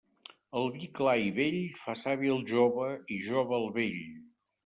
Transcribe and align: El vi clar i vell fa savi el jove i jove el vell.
El 0.59 0.69
vi 0.77 0.87
clar 0.99 1.13
i 1.23 1.27
vell 1.35 1.57
fa 1.83 1.93
savi 2.05 2.33
el 2.37 2.41
jove 2.53 2.87
i 3.17 3.21
jove 3.27 3.57
el 3.61 3.69
vell. 3.79 4.01